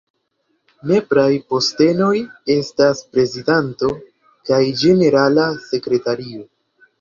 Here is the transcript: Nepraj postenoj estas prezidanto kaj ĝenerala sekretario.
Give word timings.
Nepraj 0.91 1.33
postenoj 1.53 2.13
estas 2.53 3.03
prezidanto 3.11 3.93
kaj 4.51 4.59
ĝenerala 4.81 5.47
sekretario. 5.69 6.43